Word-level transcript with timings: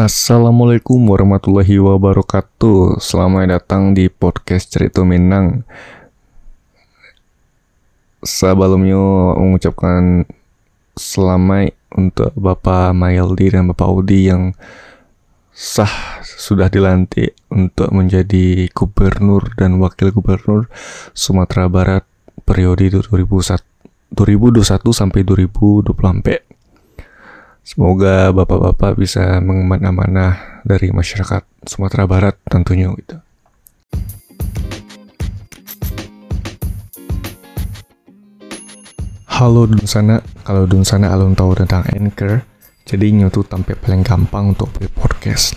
Assalamualaikum 0.00 0.96
warahmatullahi 1.12 1.76
wabarakatuh. 1.76 3.04
Selamat 3.04 3.52
datang 3.52 3.92
di 3.92 4.08
podcast 4.08 4.72
Cerita 4.72 5.04
Minang. 5.04 5.68
Sebelumnya 8.24 8.96
mengucapkan 9.36 10.24
selamat 10.96 11.76
untuk 12.00 12.32
Bapak 12.32 12.96
Mayaldi 12.96 13.52
dan 13.52 13.68
Bapak 13.68 13.92
Audi 13.92 14.32
yang 14.32 14.56
sah 15.52 16.24
sudah 16.24 16.72
dilantik 16.72 17.36
untuk 17.52 17.92
menjadi 17.92 18.72
gubernur 18.72 19.52
dan 19.60 19.76
wakil 19.84 20.16
gubernur 20.16 20.72
Sumatera 21.12 21.68
Barat 21.68 22.08
periode 22.48 22.88
2021 22.88 24.16
sampai 24.96 25.20
2024 25.28 26.49
Semoga 27.60 28.32
bapak-bapak 28.32 28.96
bisa 28.96 29.36
mengemban 29.44 29.84
amanah 29.84 30.64
dari 30.64 30.88
masyarakat 30.88 31.44
Sumatera 31.68 32.08
Barat 32.08 32.34
tentunya 32.48 32.88
gitu. 32.96 33.20
Halo 39.28 39.68
Dun 39.68 39.84
Sana, 39.84 40.24
kalau 40.44 40.64
Dun 40.64 40.88
Sana 40.88 41.12
alun 41.12 41.36
tahu 41.36 41.52
tentang 41.56 41.84
Anchor, 41.92 42.44
jadi 42.88 43.12
tuh 43.28 43.44
tampil 43.44 43.76
paling 43.76 44.04
gampang 44.08 44.56
untuk 44.56 44.72
beli 44.72 44.88
podcast. 44.88 45.56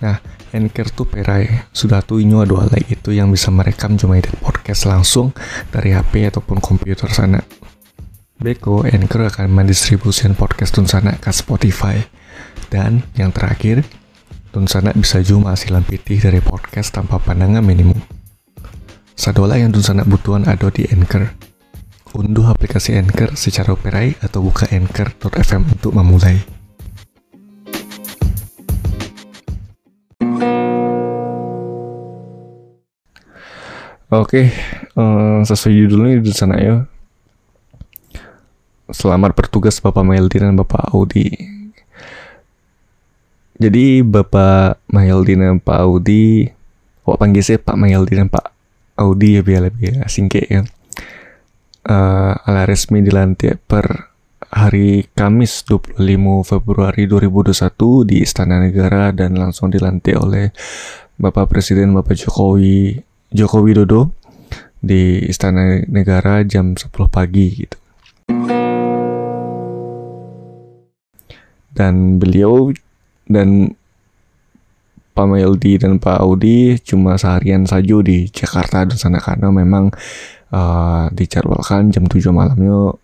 Nah, 0.00 0.20
Anchor 0.52 0.88
tuh 0.92 1.04
perai, 1.08 1.68
sudah 1.76 2.00
tuh 2.00 2.24
inyo 2.24 2.40
ada 2.40 2.68
alat 2.68 2.88
itu 2.88 3.12
yang 3.12 3.28
bisa 3.28 3.52
merekam 3.52 4.00
cuma 4.00 4.16
edit 4.16 4.32
podcast 4.40 4.88
langsung 4.88 5.32
dari 5.68 5.92
HP 5.92 6.24
ataupun 6.32 6.60
komputer 6.60 7.12
sana. 7.12 7.40
Beko 8.44 8.84
Anchor 8.84 9.32
akan 9.32 9.48
mendistribusikan 9.48 10.36
podcast 10.36 10.76
Tunsana 10.76 11.16
ke 11.16 11.32
Spotify. 11.32 11.96
Dan 12.68 13.00
yang 13.16 13.32
terakhir, 13.32 13.80
Tunsana 14.52 14.92
bisa 14.92 15.24
juga 15.24 15.56
hasilan 15.56 15.80
pitih 15.80 16.20
dari 16.20 16.44
podcast 16.44 16.92
tanpa 16.92 17.16
pandangan 17.16 17.64
minimum. 17.64 17.96
Sadola 19.16 19.56
yang 19.56 19.72
Tunsana 19.72 20.04
butuhan 20.04 20.44
ada 20.44 20.68
di 20.68 20.84
Anchor. 20.92 21.32
Unduh 22.12 22.52
aplikasi 22.52 23.00
Anchor 23.00 23.32
secara 23.32 23.72
operai 23.72 24.12
atau 24.20 24.44
buka 24.44 24.68
anchor.fm 24.68 25.80
untuk 25.80 25.96
memulai. 25.96 26.36
Oke, 34.12 34.52
um, 35.00 35.40
sesuai 35.48 35.88
judulnya 35.88 36.20
di 36.20 36.28
sana 36.36 36.60
ya 36.60 36.93
Selamat 38.94 39.34
bertugas 39.34 39.82
Bapak 39.82 40.06
Maildi 40.06 40.38
dan 40.38 40.54
Bapak 40.54 40.94
Audi. 40.94 41.26
Jadi 43.58 44.06
Bapak 44.06 44.86
Maildi 44.86 45.34
dan 45.34 45.58
Pak 45.58 45.78
Audi, 45.82 46.46
kok 47.02 47.18
panggil 47.18 47.42
saya 47.42 47.58
Pak 47.58 47.74
Maildi 47.74 48.14
dan 48.14 48.30
Pak 48.30 48.54
Audi 48.94 49.34
ya 49.34 49.42
biar 49.42 49.66
lebih 49.66 49.98
asing 49.98 50.30
kayak 50.30 50.46
ya. 50.46 50.62
Uh, 51.84 52.38
ala 52.46 52.70
resmi 52.70 53.02
dilantik 53.02 53.58
per 53.66 54.14
hari 54.54 55.10
Kamis 55.10 55.66
25 55.66 55.98
Februari 56.46 57.10
2021 57.10 58.06
di 58.06 58.22
Istana 58.22 58.62
Negara 58.62 59.10
dan 59.10 59.34
langsung 59.34 59.74
dilantik 59.74 60.14
oleh 60.14 60.54
Bapak 61.18 61.50
Presiden 61.50 61.98
Bapak 61.98 62.14
Jokowi 62.14 63.02
Joko 63.34 63.58
Widodo 63.58 64.14
di 64.78 65.18
Istana 65.26 65.82
Negara 65.90 66.46
jam 66.46 66.78
10 66.78 66.94
pagi 67.10 67.66
gitu 67.66 67.76
dan 71.74 72.22
beliau 72.22 72.70
dan 73.26 73.74
Pak 75.14 75.26
Meldi 75.30 75.78
dan 75.78 76.02
Pak 76.02 76.18
Audi 76.18 76.74
cuma 76.82 77.14
seharian 77.14 77.62
saja 77.70 78.02
di 78.02 78.26
Jakarta 78.26 78.82
dan 78.82 78.98
sana 78.98 79.22
karena 79.22 79.54
memang 79.54 79.94
uh, 80.50 81.06
dicadwalkan 81.14 81.94
jam 81.94 82.10
7 82.10 82.34
malamnya 82.34 82.98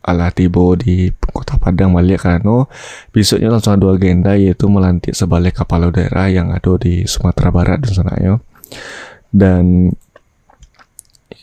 ala 0.00 0.32
tiba 0.32 0.80
di 0.80 1.12
kota 1.12 1.60
Padang 1.60 1.92
balik 1.92 2.24
karena 2.24 2.64
besoknya 3.12 3.52
langsung 3.52 3.76
ada 3.76 3.92
agenda 3.92 4.32
yaitu 4.32 4.64
melantik 4.72 5.12
sebalik 5.12 5.60
kepala 5.60 5.92
daerah 5.92 6.32
yang 6.32 6.48
ada 6.56 6.80
di 6.80 7.04
Sumatera 7.04 7.52
Barat 7.52 7.84
dan 7.84 7.92
sana 7.92 8.14
ya. 8.16 8.34
Dan 9.28 9.92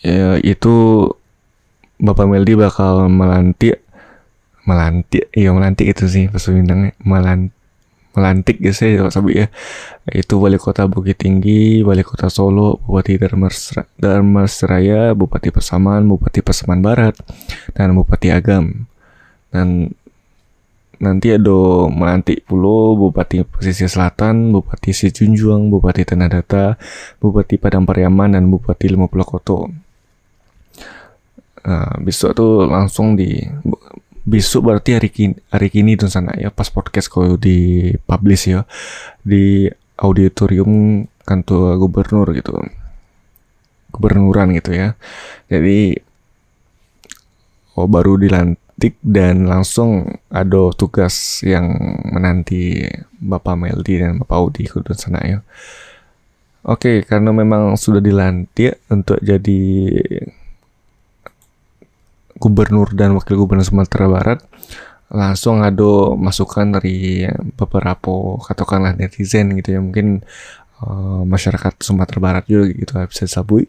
ya, 0.02 0.42
itu 0.42 1.06
Bapak 2.02 2.26
Meldi 2.30 2.58
bakal 2.58 3.10
melantik 3.10 3.86
melantik 4.68 5.32
iya 5.32 5.56
melantik 5.56 5.88
itu 5.88 6.06
sih 6.12 6.28
Minangnya 6.52 6.92
melan 7.02 7.56
melantik 8.18 8.58
ya 8.60 8.74
saya 8.74 9.08
sabi 9.14 9.46
ya 9.46 9.48
itu 10.10 10.42
wali 10.42 10.58
kota 10.58 10.90
Bukit 10.90 11.22
Tinggi 11.22 11.86
wali 11.86 12.02
kota 12.02 12.28
Solo 12.34 12.82
Bupati 12.82 13.16
Dharmasraya 14.02 15.14
Bupati 15.14 15.54
Pasaman 15.54 16.10
Bupati 16.10 16.42
Pasaman 16.42 16.82
Barat 16.82 17.14
dan 17.78 17.94
Bupati 17.94 18.34
Agam 18.34 18.90
dan 19.54 19.94
nanti 20.98 21.30
ada 21.30 21.86
melantik 21.94 22.42
pulau 22.50 22.98
Bupati 22.98 23.46
Pesisir 23.46 23.86
Selatan, 23.86 24.50
Bupati 24.50 24.98
Sijunjuang, 24.98 25.70
Bupati 25.70 26.02
Tanah 26.02 26.26
Data, 26.26 26.74
Bupati 27.22 27.62
Padang 27.62 27.86
Pariaman, 27.86 28.34
dan 28.34 28.50
Bupati 28.50 28.90
Lima 28.90 29.06
Pulau 29.06 29.26
Koto. 29.30 29.70
Nah, 31.68 31.94
besok 32.02 32.34
tuh 32.34 32.66
langsung 32.66 33.14
di 33.14 33.46
besok 34.28 34.68
berarti 34.68 35.00
hari 35.00 35.08
kini 35.08 35.40
hari 35.48 35.72
kini 35.72 35.96
tuh 35.96 36.12
sana 36.12 36.36
ya 36.36 36.52
pas 36.52 36.68
podcast 36.68 37.08
kau 37.08 37.40
di 37.40 37.90
publish 38.04 38.52
ya. 38.52 38.68
Di 39.24 39.72
auditorium 39.96 41.04
kantor 41.24 41.80
gubernur 41.80 42.28
gitu. 42.36 42.60
Gubernuran 43.96 44.52
gitu 44.60 44.76
ya. 44.76 45.00
Jadi 45.48 45.96
oh 47.80 47.88
baru 47.88 48.20
dilantik 48.20 49.00
dan 49.00 49.48
langsung 49.48 50.20
ada 50.28 50.76
tugas 50.76 51.40
yang 51.48 51.72
menanti 52.04 52.84
Bapak 53.24 53.56
Meldi 53.56 54.04
dan 54.04 54.20
Bapak 54.20 54.36
Audi 54.36 54.68
kudu 54.68 54.92
sana 54.92 55.24
ya. 55.24 55.40
Oke, 56.68 57.00
karena 57.08 57.32
memang 57.32 57.80
sudah 57.80 58.04
dilantik 58.04 58.84
untuk 58.92 59.24
jadi 59.24 59.62
gubernur 62.38 62.94
dan 62.94 63.18
wakil 63.18 63.38
gubernur 63.38 63.66
Sumatera 63.66 64.06
Barat 64.06 64.40
langsung 65.08 65.64
ada 65.64 66.14
masukan 66.20 66.78
dari 66.78 67.24
beberapa 67.56 68.38
katakanlah 68.44 68.94
netizen 68.94 69.56
gitu 69.56 69.76
ya. 69.76 69.80
Mungkin 69.80 70.22
uh, 70.84 71.24
masyarakat 71.24 71.80
Sumatera 71.80 72.20
Barat 72.20 72.44
juga 72.46 72.72
gitu 72.76 72.92
bisa 73.08 73.24
sabui 73.26 73.66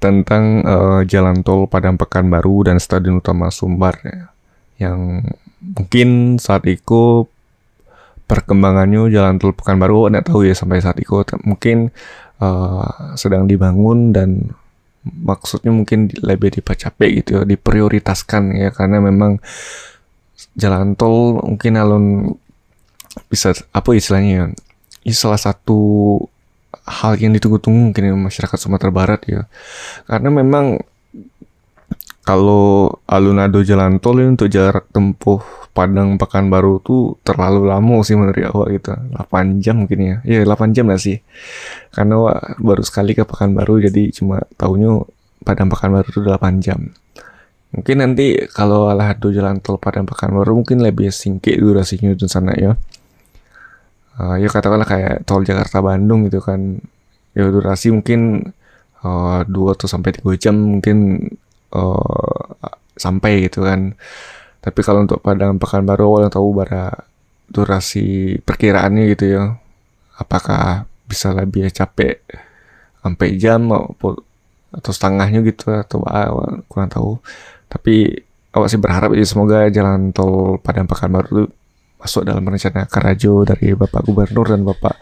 tentang 0.00 0.64
uh, 0.64 1.00
jalan 1.06 1.40
tol 1.40 1.64
Padang 1.64 1.96
Pekanbaru 1.96 2.68
dan 2.68 2.76
Stadion 2.76 3.20
Utama 3.20 3.48
Sumbar 3.48 4.00
ya, 4.02 4.32
yang 4.88 5.24
mungkin 5.62 6.36
saat 6.42 6.66
itu 6.66 7.28
perkembangannya 8.26 9.12
jalan 9.12 9.36
tol 9.40 9.56
Pekanbaru 9.56 10.08
nggak 10.12 10.28
tahu 10.28 10.44
ya 10.44 10.52
sampai 10.56 10.80
saat 10.84 10.98
itu. 11.00 11.24
Mungkin 11.44 11.88
uh, 12.40 13.16
sedang 13.16 13.48
dibangun 13.48 14.12
dan 14.12 14.56
maksudnya 15.02 15.74
mungkin 15.74 16.10
lebih 16.22 16.62
capek 16.62 17.10
gitu 17.22 17.30
ya 17.38 17.42
diprioritaskan 17.42 18.54
ya 18.54 18.70
karena 18.70 19.02
memang 19.02 19.42
jalan 20.54 20.94
tol 20.94 21.42
mungkin 21.42 21.74
alun 21.78 22.06
bisa 23.28 23.52
apa 23.74 23.92
istilahnya 23.92 24.54
ya 25.02 25.12
salah 25.12 25.40
satu 25.40 25.80
hal 26.86 27.18
yang 27.18 27.34
ditunggu-tunggu 27.34 27.92
mungkin 27.92 28.04
masyarakat 28.26 28.58
Sumatera 28.58 28.90
Barat 28.90 29.20
ya. 29.28 29.46
Karena 30.06 30.30
memang 30.30 30.78
kalau 32.22 32.86
alun-ado 33.10 33.66
jalan 33.66 33.98
tol 33.98 34.14
ini 34.22 34.38
untuk 34.38 34.46
jarak 34.46 34.86
tempuh 34.94 35.42
Padang 35.72 36.20
Pekanbaru 36.20 36.84
tuh 36.84 37.16
terlalu 37.24 37.66
lama 37.66 38.04
sih 38.04 38.12
menurut 38.12 38.44
awak 38.44 38.68
gitu. 38.76 38.92
8 38.92 39.64
jam 39.64 39.82
mungkin 39.82 39.98
ya. 40.04 40.16
Ya 40.22 40.44
8 40.44 40.76
jam 40.76 40.86
lah 40.86 41.00
sih. 41.00 41.24
Karena 41.90 42.20
wak, 42.20 42.60
baru 42.60 42.84
sekali 42.84 43.16
ke 43.16 43.24
Pekanbaru 43.24 43.80
jadi 43.88 44.12
cuma 44.12 44.44
tahunya 44.60 45.02
Padang 45.42 45.72
Pekanbaru 45.72 46.06
itu 46.12 46.20
8 46.20 46.60
jam. 46.60 46.92
Mungkin 47.72 47.96
nanti 48.04 48.36
kalau 48.52 48.92
alahado 48.92 49.32
jalan 49.32 49.64
tol 49.64 49.80
Padang 49.80 50.04
Pekanbaru 50.04 50.60
mungkin 50.60 50.84
lebih 50.84 51.08
singkit 51.08 51.56
durasinya 51.56 52.12
di 52.12 52.28
sana 52.28 52.52
ya. 52.52 52.76
Uh, 54.20 54.36
ya 54.36 54.52
katakanlah 54.52 54.84
kayak 54.84 55.24
tol 55.24 55.40
Jakarta 55.40 55.80
Bandung 55.80 56.28
gitu 56.28 56.44
kan. 56.44 56.84
Ya 57.32 57.48
durasi 57.48 57.90
mungkin 57.96 58.52
uh, 59.00 59.40
2 59.48 59.74
atau 59.74 59.88
sampai 59.88 60.20
3 60.20 60.36
jam 60.36 60.54
mungkin 60.78 61.26
uh, 61.72 62.72
sampai 62.94 63.48
gitu 63.48 63.64
kan 63.64 63.96
tapi 64.62 64.80
kalau 64.86 65.02
untuk 65.02 65.18
Padang 65.18 65.58
Pekanbaru 65.58 66.06
awal 66.06 66.20
yang 66.30 66.32
tahu 66.32 66.54
bara 66.54 66.94
durasi 67.50 68.38
perkiraannya 68.46 69.10
gitu 69.10 69.24
ya. 69.34 69.58
Apakah 70.14 70.86
bisa 71.10 71.34
lebih 71.34 71.66
capek 71.74 72.22
sampai 73.02 73.28
jam 73.34 73.66
atau 74.70 74.90
setengahnya 74.94 75.42
gitu 75.42 75.74
atau 75.74 76.06
awal 76.06 76.62
kurang 76.70 76.88
tahu. 76.94 77.18
Tapi 77.66 78.22
awak 78.54 78.70
sih 78.70 78.78
berharap 78.78 79.10
ya 79.18 79.26
semoga 79.26 79.66
jalan 79.66 80.14
tol 80.14 80.62
Padang 80.62 80.86
Pekanbaru 80.86 81.50
masuk 81.98 82.22
dalam 82.22 82.46
rencana 82.46 82.86
Karajo 82.86 83.42
dari 83.42 83.74
Bapak 83.74 84.06
Gubernur 84.06 84.46
dan 84.46 84.62
Bapak 84.62 84.94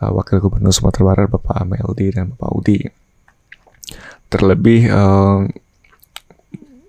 uh, 0.00 0.12
Wakil 0.16 0.40
Gubernur 0.40 0.72
Sumatera 0.72 1.12
Barat 1.12 1.28
Bapak 1.28 1.60
Ameldi 1.60 2.08
dan 2.08 2.32
Bapak 2.32 2.50
Udi. 2.56 2.80
Terlebih 4.32 4.88
uh, 4.88 5.44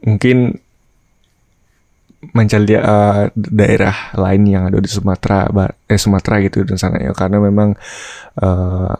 mungkin 0.05 0.61
mencari 2.33 2.73
uh, 2.77 3.29
daerah 3.37 4.13
lain 4.17 4.43
yang 4.49 4.63
ada 4.69 4.81
di 4.81 4.89
Sumatera 4.89 5.45
eh 5.85 5.99
Sumatera 5.99 6.41
gitu 6.41 6.65
dan 6.65 6.77
sana 6.79 6.97
ya. 7.01 7.11
Karena 7.13 7.37
memang 7.41 7.77
uh, 8.41 8.95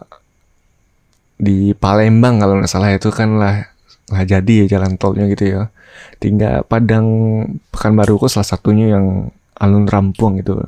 di 1.36 1.74
Palembang 1.74 2.42
kalau 2.42 2.60
nggak 2.60 2.70
salah 2.70 2.94
itu 2.94 3.10
kan 3.10 3.38
lah 3.40 3.66
lah 4.14 4.22
jadi 4.22 4.66
ya 4.66 4.78
jalan 4.78 4.98
tolnya 5.00 5.26
gitu 5.32 5.46
ya. 5.50 5.62
Tinggal 6.22 6.68
Padang 6.68 7.08
Pekanbaru 7.72 8.22
kok 8.22 8.32
salah 8.34 8.46
satunya 8.46 8.94
yang 8.94 9.34
alun 9.58 9.90
rampung 9.90 10.38
gitu. 10.38 10.62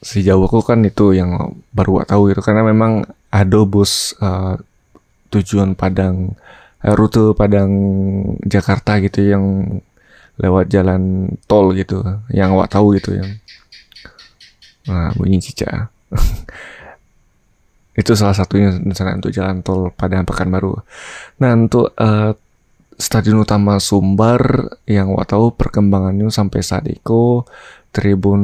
Sejauh 0.00 0.46
aku 0.46 0.64
kan 0.64 0.80
itu 0.86 1.12
yang 1.12 1.58
baru 1.74 2.06
tahu 2.06 2.30
gitu. 2.32 2.40
Karena 2.40 2.62
memang 2.62 3.04
ada 3.30 3.60
bus 3.66 4.14
uh, 4.22 4.56
tujuan 5.34 5.74
Padang 5.74 6.38
rute 6.84 7.36
Padang 7.36 7.72
Jakarta 8.44 8.96
gitu 9.04 9.20
yang 9.24 9.44
lewat 10.40 10.72
jalan 10.72 11.32
tol 11.44 11.76
gitu 11.76 12.00
yang 12.32 12.56
awak 12.56 12.72
tahu 12.72 12.96
gitu 12.96 13.20
ya 13.20 13.26
nah 14.88 15.12
bunyi 15.12 15.36
cica 15.38 15.92
itu 18.00 18.16
salah 18.16 18.32
satunya 18.32 18.72
misalnya 18.80 19.20
untuk 19.20 19.34
jalan 19.34 19.60
tol 19.60 19.92
Padang 19.92 20.24
Pekanbaru. 20.24 20.72
Nah 21.44 21.50
untuk 21.52 21.92
uh, 22.00 22.32
stadion 22.96 23.44
utama 23.44 23.76
Sumbar 23.76 24.72
yang 24.88 25.12
awak 25.16 25.32
tahu 25.32 25.52
perkembangannya 25.52 26.28
sampai 26.32 26.60
saat 26.64 26.88
itu 26.88 27.44
tribun 27.90 28.42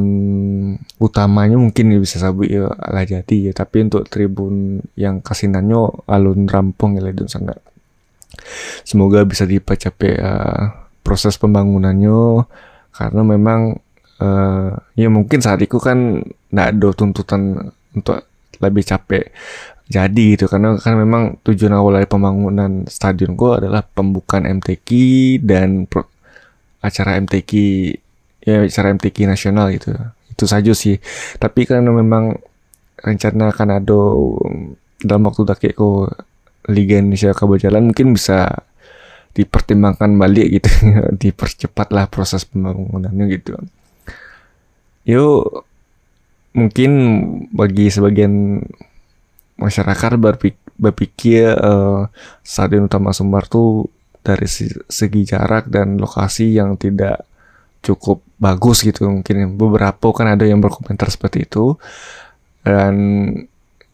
utamanya 0.98 1.54
mungkin 1.54 1.94
bisa 2.02 2.18
sabu 2.18 2.42
ya 2.42 2.66
ala 2.66 3.06
jadi 3.06 3.50
ya 3.50 3.52
tapi 3.54 3.86
untuk 3.86 4.10
tribun 4.10 4.82
yang 4.98 5.22
kasinannya 5.22 6.10
alun 6.10 6.50
rampung 6.50 6.98
ya 6.98 7.06
ledun 7.06 7.30
sana 7.30 7.54
semoga 8.82 9.22
bisa 9.26 9.44
dipacapai 9.44 10.12
uh, 10.18 10.62
proses 11.00 11.36
pembangunannya. 11.38 12.44
Karena 12.92 13.22
memang 13.22 13.76
uh, 14.20 14.70
ya 14.96 15.08
mungkin 15.12 15.44
saat 15.44 15.60
itu 15.60 15.76
kan 15.76 16.24
nggak 16.50 16.68
ada 16.76 16.88
tuntutan 16.96 17.72
untuk 17.92 18.24
lebih 18.60 18.84
capek 18.84 19.30
jadi 19.86 20.24
gitu. 20.34 20.50
Karena 20.50 20.74
kan 20.80 20.96
memang 20.98 21.38
tujuan 21.46 21.74
awal 21.76 22.02
dari 22.02 22.08
pembangunan 22.08 22.88
stadion 22.88 23.38
gua 23.38 23.62
adalah 23.62 23.84
pembukaan 23.84 24.48
MTQ 24.48 24.88
dan 25.44 25.84
pro, 25.86 26.08
acara 26.82 27.20
MTQ 27.22 27.50
ya 28.46 28.62
acara 28.66 28.94
MTQ 28.94 29.16
nasional 29.28 29.70
gitu. 29.74 29.94
Itu 30.32 30.44
saja 30.48 30.72
sih. 30.72 30.98
Tapi 31.38 31.68
karena 31.68 31.92
memang 31.92 32.36
rencana 32.96 33.52
akan 33.52 33.68
ada 33.76 34.00
dalam 35.04 35.22
waktu 35.28 35.42
dekat 35.44 35.76
kok 35.76 36.16
Liga 36.66 36.98
Indonesia 36.98 37.30
berjalan 37.34 37.92
mungkin 37.92 38.14
bisa 38.14 38.50
dipertimbangkan 39.36 40.16
balik 40.16 40.62
gitu. 40.62 40.70
Dipercepatlah 41.22 42.08
proses 42.08 42.48
pembangunannya 42.48 43.24
gitu. 43.30 43.60
Yuk 45.06 45.62
mungkin 46.56 46.90
bagi 47.52 47.92
sebagian 47.92 48.64
masyarakat 49.60 50.16
berpikir, 50.16 50.60
berpikir 50.80 51.52
uh, 51.52 52.08
stadion 52.40 52.88
utama 52.88 53.12
Sumbar 53.12 53.44
tuh 53.44 53.88
dari 54.24 54.48
segi 54.90 55.22
jarak 55.22 55.70
dan 55.70 56.00
lokasi 56.00 56.56
yang 56.56 56.74
tidak 56.80 57.22
cukup 57.84 58.24
bagus 58.40 58.82
gitu. 58.82 59.06
Mungkin 59.06 59.54
beberapa 59.54 60.10
kan 60.10 60.34
ada 60.34 60.42
yang 60.42 60.58
berkomentar 60.58 61.12
seperti 61.12 61.46
itu. 61.46 61.78
Dan 62.66 62.94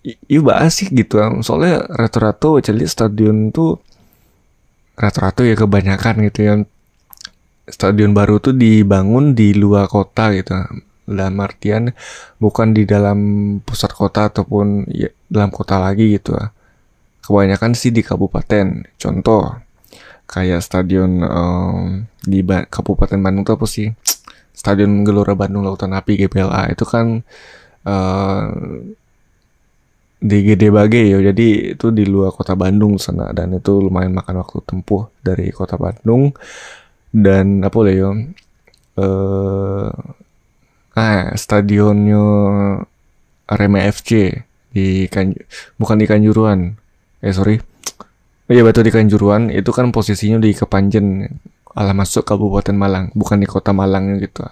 iya 0.03 0.41
bahas 0.43 0.79
sih 0.79 0.91
gitu 0.91 1.19
soalnya 1.47 1.87
rata-rata 1.87 2.59
jadi 2.59 2.85
stadion 2.91 3.55
tuh 3.55 3.79
rata-rata 4.97 5.43
ya 5.43 5.57
kebanyakan 5.57 6.15
gitu 6.29 6.41
ya. 6.47 6.55
Stadion 7.67 8.13
baru 8.13 8.43
tuh 8.43 8.55
dibangun 8.55 9.33
di 9.33 9.55
luar 9.55 9.87
kota 9.89 10.35
gitu. 10.35 10.55
Dalam 11.03 11.35
artian 11.43 11.91
bukan 12.39 12.75
di 12.75 12.87
dalam 12.87 13.19
pusat 13.67 13.91
kota 13.91 14.31
ataupun 14.31 14.87
ya, 14.91 15.11
dalam 15.31 15.51
kota 15.51 15.79
lagi 15.83 16.19
gitu. 16.19 16.37
Kebanyakan 17.23 17.75
sih 17.79 17.95
di 17.95 18.03
kabupaten. 18.03 18.87
Contoh 18.99 19.59
kayak 20.27 20.65
stadion 20.65 21.23
um, 21.27 22.07
di 22.23 22.41
ba 22.41 22.65
Kabupaten 22.67 23.19
Bandung 23.21 23.45
tuh 23.47 23.55
apa 23.59 23.67
sih? 23.69 23.91
Stadion 24.53 25.03
Gelora 25.07 25.35
Bandung 25.35 25.67
Lautan 25.67 25.95
Api 25.95 26.19
GBLA 26.19 26.75
itu 26.75 26.87
kan 26.87 27.23
uh, 27.87 28.47
di 30.23 30.39
Gede 30.47 30.71
Bage 30.71 31.03
ya 31.11 31.19
jadi 31.19 31.75
itu 31.75 31.91
di 31.91 32.07
luar 32.07 32.31
kota 32.31 32.55
Bandung 32.55 32.95
sana. 33.03 33.35
Dan 33.35 33.59
itu 33.59 33.83
lumayan 33.83 34.15
makan 34.15 34.39
waktu 34.39 34.63
tempuh 34.63 35.11
dari 35.19 35.51
kota 35.51 35.75
Bandung. 35.75 36.31
Dan 37.11 37.67
apa 37.67 37.79
lah 37.83 37.93
ya 37.93 38.11
eh 39.03 39.91
ah 40.93 41.33
stadionnya 41.35 42.25
Arema 43.49 43.81
FC 43.89 44.33
di 44.73 45.09
kan 45.11 45.35
bukan 45.77 45.97
di 46.01 46.07
Kanjuruan 46.07 46.79
eh 47.21 47.35
sorry. 47.35 47.59
Oh 48.47 48.53
iya 48.55 48.63
betul 48.63 48.87
di 48.87 48.93
Kanjuruan 48.95 49.51
itu 49.51 49.71
kan 49.75 49.91
posisinya 49.91 50.39
di 50.39 50.55
Kepanjen 50.55 51.27
ala 51.75 51.93
masuk 51.97 52.23
Kabupaten 52.23 52.77
Malang. 52.79 53.05
Bukan 53.19 53.43
di 53.43 53.49
kota 53.51 53.75
Malang 53.75 54.23
gitu. 54.23 54.47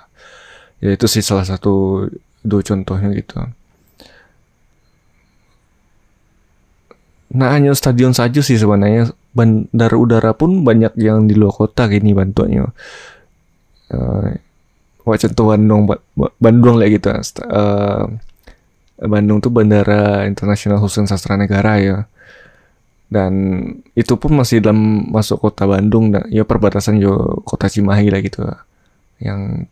Ya 0.83 0.97
itu 0.97 1.07
sih 1.07 1.23
salah 1.23 1.47
satu 1.47 2.09
dua 2.41 2.65
contohnya 2.65 3.13
gitu 3.13 3.37
Nah 7.31 7.55
hanya 7.55 7.71
stadion 7.79 8.11
saja 8.11 8.43
sih 8.43 8.59
sebenarnya 8.59 9.15
bandara 9.31 9.95
udara 9.95 10.31
pun 10.35 10.67
banyak 10.67 10.99
yang 10.99 11.31
di 11.31 11.39
luar 11.39 11.55
kota 11.55 11.87
gini 11.87 12.11
bantuannya. 12.11 12.67
Uh, 13.91 14.35
wah 15.07 15.17
contoh 15.19 15.55
Bandung, 15.55 15.87
Bandung 16.43 16.77
lah 16.79 16.91
gitu. 16.91 17.11
Uh, 17.47 18.19
Bandung 19.01 19.39
tuh 19.39 19.55
bandara 19.55 20.27
internasional 20.27 20.83
khusus 20.83 21.07
sastra 21.07 21.39
negara 21.39 21.79
ya. 21.79 21.99
Dan 23.11 23.59
itu 23.99 24.15
pun 24.15 24.35
masih 24.39 24.63
dalam 24.63 25.07
masuk 25.11 25.43
kota 25.43 25.67
Bandung 25.67 26.15
dan 26.15 26.27
ya 26.31 26.47
perbatasan 26.47 26.99
jo 27.03 27.43
kota 27.47 27.71
Cimahi 27.71 28.07
lah 28.11 28.21
gitu. 28.23 28.43
Yang 29.23 29.71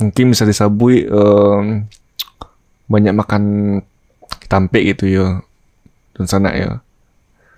mungkin 0.00 0.24
bisa 0.32 0.44
disabui 0.44 1.08
um, 1.08 1.84
banyak 2.88 3.12
makan 3.16 3.42
tampe 4.48 4.84
gitu 4.84 5.04
ya 5.08 5.26
dan 6.16 6.24
sana 6.24 6.50
ya. 6.56 6.80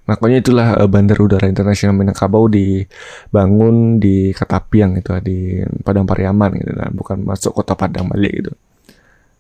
Makanya 0.09 0.41
itulah 0.41 0.69
uh, 0.81 0.89
Bandar 0.89 1.21
Udara 1.21 1.47
Internasional 1.47 1.93
Minangkabau 1.93 2.49
dibangun 2.49 4.01
di 4.01 4.33
Katapiang 4.33 4.97
itu 4.97 5.13
di 5.21 5.61
Padang 5.85 6.09
Pariaman 6.09 6.57
gitu 6.57 6.73
dan 6.73 6.91
bukan 6.97 7.23
masuk 7.29 7.61
kota 7.61 7.77
Padang 7.77 8.09
balik 8.09 8.33
gitu. 8.41 8.53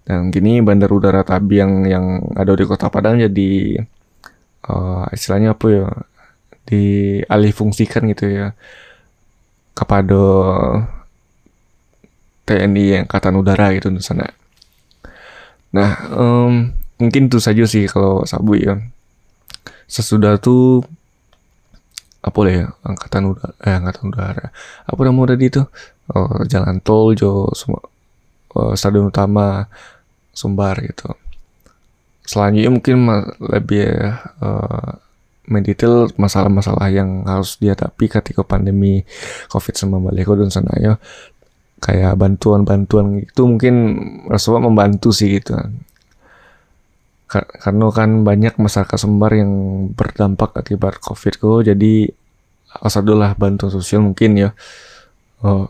Dan 0.04 0.28
kini 0.28 0.60
Bandar 0.60 0.92
Udara 0.92 1.24
Tabiang 1.24 1.88
yang 1.88 2.20
ada 2.36 2.52
di 2.52 2.64
kota 2.68 2.92
Padang 2.92 3.20
jadi 3.20 3.80
uh, 4.68 5.08
istilahnya 5.12 5.56
apa 5.56 5.66
ya 5.68 5.88
dialih 6.68 7.52
fungsikan 7.56 8.04
gitu 8.12 8.28
ya 8.28 8.52
kepada 9.72 10.24
TNI 12.44 13.08
Angkatan 13.08 13.40
Udara 13.40 13.72
gitu 13.72 13.88
di 13.88 14.04
sana. 14.04 14.28
Nah, 15.72 15.90
um, 16.12 16.72
mungkin 16.96 17.28
itu 17.28 17.40
saja 17.40 17.64
sih 17.68 17.88
kalau 17.88 18.24
Sabu 18.24 18.56
ya 18.56 18.80
sesudah 19.88 20.36
itu 20.36 20.84
apa 22.18 22.38
ya 22.50 22.68
angkatan 22.84 23.32
udara 23.32 23.54
eh, 23.64 23.74
angkatan 23.74 24.04
udara. 24.12 24.46
Apa 24.84 25.00
namanya 25.08 25.34
tadi 25.34 25.44
itu 25.48 25.62
oh, 26.12 26.44
jalan 26.44 26.76
tol 26.84 27.16
jo 27.16 27.48
semua 27.56 27.80
oh, 28.54 28.72
stadion 28.76 29.08
utama 29.08 29.66
Sumbar 30.36 30.78
gitu. 30.84 31.10
Selanjutnya 32.22 32.70
mungkin 32.70 32.96
lebih 33.40 33.88
uh, 34.38 34.90
mendetail 35.48 36.12
masalah-masalah 36.14 36.92
yang 36.92 37.24
harus 37.24 37.56
dihadapi 37.56 38.06
ketika 38.06 38.44
pandemi 38.44 39.02
COVID-19 39.50 40.12
dan 40.44 40.50
sana 40.52 40.72
ya. 40.78 40.94
Kayak 41.82 42.14
bantuan-bantuan 42.20 43.24
itu 43.24 43.42
mungkin 43.42 43.74
Rasulullah 44.30 44.70
membantu 44.70 45.10
sih 45.10 45.40
gitu 45.40 45.58
karena 47.28 47.92
kan 47.92 48.24
banyak 48.24 48.56
masyarakat 48.56 48.96
Sumbar 48.96 49.36
yang 49.36 49.52
berdampak 49.92 50.56
akibat 50.56 50.96
COVID 50.96 51.34
kok 51.36 51.60
jadi 51.68 52.08
asadulah 52.80 53.36
bantuan 53.36 53.68
sosial 53.68 54.00
mungkin 54.00 54.36
ya. 54.36 54.50
Uh, 55.44 55.68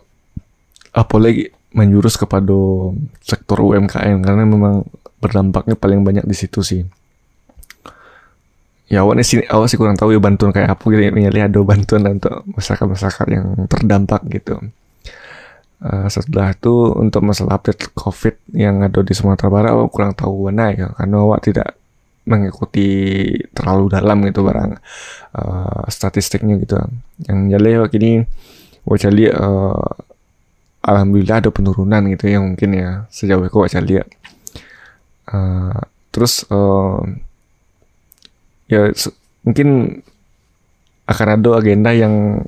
apalagi 0.95 1.51
menjurus 1.75 2.17
kepada 2.17 2.55
sektor 3.21 3.61
UMKM 3.61 4.23
karena 4.25 4.43
memang 4.47 4.87
berdampaknya 5.19 5.75
paling 5.75 6.01
banyak 6.01 6.25
di 6.25 6.35
situ 6.35 6.63
sih. 6.63 6.81
Ya 8.89 9.05
awalnya 9.05 9.21
sih 9.21 9.43
awal 9.51 9.69
sih 9.69 9.77
kurang 9.77 9.99
tahu 9.99 10.15
ya 10.15 10.19
bantuan 10.23 10.49
kayak 10.49 10.73
apa 10.73 10.81
gitu 10.89 11.01
ya 11.13 11.45
ada 11.45 11.59
bantuan 11.61 12.01
untuk 12.09 12.41
masyarakat 12.57 12.87
masyarakat 12.89 13.27
yang 13.29 13.45
terdampak 13.69 14.25
gitu 14.33 14.57
uh, 15.83 16.07
setelah 16.07 16.51
itu 16.55 16.93
untuk 16.95 17.21
masalah 17.23 17.59
update 17.59 17.91
COVID 17.95 18.55
yang 18.55 18.83
ada 18.83 18.99
di 19.03 19.13
Sumatera 19.15 19.49
Barat 19.51 19.71
aku 19.75 19.87
kurang 19.91 20.13
tahu 20.15 20.49
mana 20.49 20.71
ya 20.75 20.87
karena 20.95 21.15
awak 21.23 21.39
tidak 21.45 21.75
mengikuti 22.29 22.87
terlalu 23.57 23.89
dalam 23.89 24.21
gitu 24.27 24.45
barang 24.45 24.77
uh, 25.33 25.83
statistiknya 25.89 26.61
gitu. 26.61 26.77
Yang 27.25 27.39
jadi 27.57 27.69
waktu 27.81 27.97
ini 27.97 28.11
wajah 28.85 29.11
lihat 29.11 29.35
uh, 29.39 29.91
alhamdulillah 30.85 31.43
ada 31.43 31.49
penurunan 31.51 32.01
gitu 32.13 32.25
ya 32.31 32.39
mungkin 32.39 32.69
ya 32.77 32.89
sejauh 33.11 33.43
itu 33.43 33.57
wajah 33.57 33.81
lihat 33.83 34.07
uh, 35.33 35.79
terus 36.09 36.47
uh, 36.47 37.03
ya 38.71 38.93
mungkin 39.43 39.99
akan 41.09 41.27
ada 41.41 41.49
agenda 41.57 41.89
yang 41.91 42.45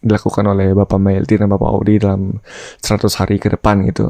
dilakukan 0.00 0.44
oleh 0.48 0.72
Bapak 0.72 0.96
Melty 0.96 1.36
dan 1.36 1.48
Bapak 1.52 1.68
Audi 1.68 2.00
dalam 2.00 2.40
100 2.80 3.20
hari 3.20 3.36
ke 3.36 3.52
depan 3.52 3.84
gitu. 3.84 4.08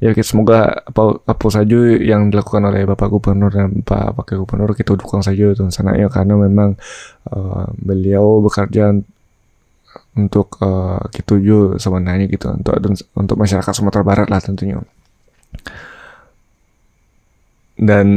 Ya 0.00 0.16
semoga 0.24 0.80
apa, 0.88 1.20
apa 1.28 1.46
saja 1.52 1.76
yang 2.00 2.32
dilakukan 2.32 2.64
oleh 2.64 2.88
Bapak 2.88 3.12
Gubernur 3.12 3.52
dan 3.52 3.84
Pak 3.84 4.16
Wakil 4.16 4.40
Gubernur 4.40 4.72
kita 4.72 4.96
dukung 4.96 5.20
saja 5.20 5.52
itu 5.52 5.68
sana 5.68 5.92
ya 5.92 6.08
karena 6.08 6.40
memang 6.40 6.72
uh, 7.28 7.68
beliau 7.76 8.40
bekerja 8.40 8.96
untuk 10.16 10.56
uh, 10.64 11.04
kita 11.12 11.36
juga 11.36 11.76
sebenarnya 11.76 12.32
gitu 12.32 12.48
untuk 12.48 12.80
untuk 13.12 13.36
masyarakat 13.36 13.72
Sumatera 13.76 14.00
Barat 14.00 14.28
lah 14.32 14.40
tentunya. 14.40 14.80
Dan 17.76 18.08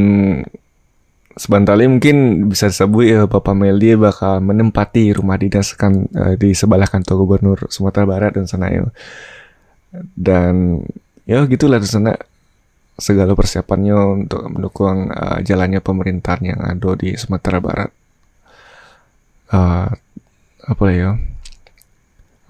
sebentar 1.33 1.73
lagi 1.73 1.89
mungkin 1.89 2.47
bisa 2.49 2.69
disebut 2.69 3.03
ya 3.05 3.21
Bapak 3.25 3.57
Meldi 3.57 3.97
bakal 3.97 4.41
menempati 4.41 5.13
rumah 5.17 5.37
dinas 5.41 5.73
kan 5.73 6.05
uh, 6.13 6.33
di 6.37 6.53
sebelah 6.53 6.85
kantor 6.85 7.15
gubernur 7.25 7.57
Sumatera 7.69 8.05
Barat 8.05 8.37
dan 8.37 8.45
sana 8.45 8.69
ya. 8.69 8.85
Dan 10.13 10.81
ya 11.25 11.45
gitulah 11.45 11.77
di 11.81 11.89
sana 11.89 12.17
segala 12.97 13.33
persiapannya 13.33 13.95
untuk 14.25 14.41
mendukung 14.49 15.09
uh, 15.09 15.41
jalannya 15.41 15.81
pemerintahan 15.81 16.41
yang 16.45 16.59
ada 16.61 16.91
di 16.93 17.17
Sumatera 17.17 17.57
Barat. 17.57 17.89
Uh, 19.53 19.89
apa 20.63 20.85
ya? 20.93 21.17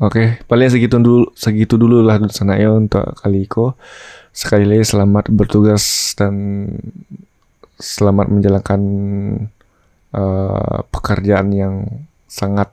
Oke, 0.03 0.43
paling 0.51 0.67
segitu 0.67 0.99
dulu 0.99 1.31
segitu 1.31 1.79
dulu 1.79 2.03
lah 2.03 2.19
di 2.19 2.27
sana 2.27 2.59
ya 2.59 2.75
untuk 2.75 3.15
kali 3.15 3.47
itu. 3.47 3.71
Sekali 4.33 4.65
lagi 4.67 4.83
selamat 4.83 5.29
bertugas 5.31 6.11
dan 6.17 6.65
selamat 7.77 8.27
menjalankan 8.29 8.81
uh, 10.13 10.79
pekerjaan 10.89 11.49
yang 11.53 11.75
sangat 12.29 12.69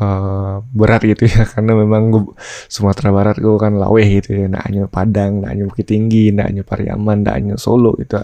uh, 0.00 0.64
berat 0.72 1.02
gitu 1.04 1.28
ya. 1.28 1.46
Karena 1.52 1.76
memang 1.76 2.02
gue, 2.10 2.24
Sumatera 2.66 3.10
Barat 3.10 3.36
gue 3.38 3.56
kan 3.60 3.76
laweh 3.76 4.06
gitu 4.22 4.34
ya. 4.34 4.46
Nggak 4.48 4.64
hanya 4.66 4.84
Padang 4.86 5.30
nggak 5.42 5.50
hanya 5.52 5.64
Bukit 5.68 5.86
Tinggi 5.90 6.32
nggak 6.32 6.48
hanya 6.48 6.62
Pariaman 6.64 7.16
nggak 7.22 7.36
hanya 7.36 7.54
Solo 7.60 7.94
gitu. 8.00 8.18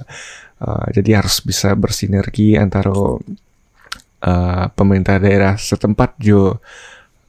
Uh, 0.56 0.86
jadi 0.96 1.20
harus 1.20 1.44
bisa 1.44 1.76
bersinergi 1.76 2.56
antara 2.56 2.90
uh, 2.90 4.64
pemerintah 4.72 5.20
daerah 5.20 5.54
setempat 5.60 6.16
jo. 6.18 6.58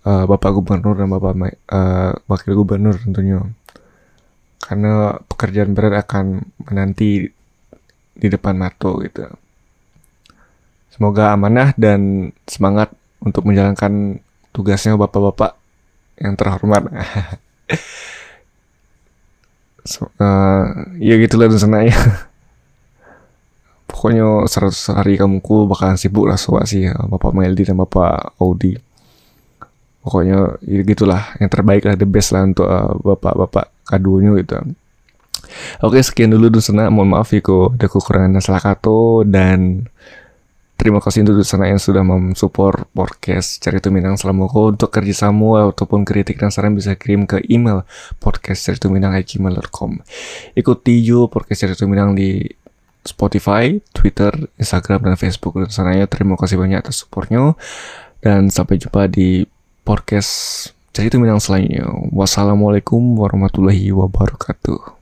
Uh, 0.07 0.23
Bapak 0.23 0.55
Gubernur 0.55 0.95
dan 0.95 1.11
Bapak 1.11 1.35
uh, 1.67 2.15
Wakil 2.31 2.55
Gubernur 2.55 2.95
tentunya. 2.95 3.43
Karena 4.63 5.15
pekerjaan 5.19 5.75
berat 5.75 6.07
akan 6.07 6.47
menanti 6.63 7.27
di 8.17 8.27
depan 8.27 8.57
mata 8.57 8.89
gitu. 9.05 9.29
Semoga 10.91 11.37
amanah 11.37 11.77
dan 11.77 12.33
semangat 12.49 12.89
untuk 13.21 13.45
menjalankan 13.45 14.17
tugasnya 14.49 14.97
bapak-bapak 14.97 15.53
yang 16.17 16.33
terhormat. 16.33 16.89
so, 19.91 20.09
uh, 20.17 20.65
ya 20.97 21.21
gitulah 21.21 21.53
sana 21.53 21.85
ya. 21.85 21.93
Pokoknya 23.87 24.49
100 24.49 24.97
hari 24.97 25.15
kamu 25.15 25.39
ku 25.39 25.69
bakalan 25.69 25.95
sibuk 25.95 26.27
lah 26.27 26.35
soal 26.35 26.67
sih 26.67 26.91
ya, 26.91 26.95
Bapak 27.07 27.31
Meldi 27.31 27.63
dan 27.63 27.79
Bapak 27.79 28.35
Audi. 28.35 28.75
Pokoknya 30.03 30.59
ya 30.65 30.81
gitulah 30.83 31.31
yang 31.39 31.47
terbaik 31.47 31.87
lah 31.87 31.95
the 31.95 32.03
best 32.03 32.35
lah 32.35 32.43
untuk 32.43 32.67
uh, 32.67 32.99
bapak-bapak 32.99 33.71
kadunya 33.87 34.35
gitu. 34.43 34.59
Oke 35.81 36.01
sekian 36.01 36.33
dulu 36.33 36.53
Dusana. 36.53 36.89
Mohon 36.91 37.19
maaf 37.19 37.31
ya 37.33 37.41
ada 37.43 37.87
kekurangan 37.87 38.33
dan 38.35 38.41
salah 38.43 38.63
kata 38.63 39.27
Dan 39.27 39.89
Terima 40.77 41.01
kasih 41.01 41.25
untuk 41.25 41.41
Dusana 41.41 41.73
yang 41.73 41.81
sudah 41.81 42.05
mensupport 42.05 42.85
podcast 42.93 43.57
Cerita 43.57 43.89
Minang 43.89 44.13
selama 44.13 44.45
kau 44.45 44.69
untuk 44.69 44.93
kerjasama 44.93 45.73
ataupun 45.73 46.05
kritik 46.05 46.37
dan 46.37 46.53
saran 46.53 46.77
bisa 46.77 46.93
kirim 46.93 47.25
ke 47.25 47.41
email 47.49 47.81
podcast 48.21 48.61
gmail.com 48.77 49.91
Ikuti 50.53 51.01
juga 51.01 51.33
podcast 51.33 51.65
Cerita 51.65 51.89
Minang 51.89 52.13
di 52.13 52.45
Spotify, 53.01 53.73
Twitter, 53.89 54.29
Instagram, 54.61 55.01
dan 55.01 55.15
Facebook 55.17 55.57
dan 55.57 55.73
sananya 55.73 56.05
terima 56.05 56.37
kasih 56.37 56.61
banyak 56.61 56.77
atas 56.77 57.01
supportnya. 57.01 57.57
Dan 58.21 58.53
sampai 58.53 58.77
jumpa 58.77 59.09
di 59.09 59.49
podcast 59.81 60.29
Cerita 60.93 61.17
Minang 61.17 61.41
selanjutnya. 61.41 61.89
Wassalamualaikum 62.13 63.01
warahmatullahi 63.17 63.89
wabarakatuh. 63.97 64.96